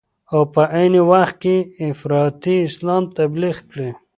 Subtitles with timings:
[0.33, 1.55] او په عین وخت کې
[1.91, 3.89] افراطي اسلام تبلیغ کړي.